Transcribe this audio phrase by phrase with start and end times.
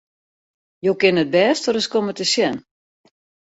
[0.87, 2.55] Jo kinne it bêste ris komme te sjen!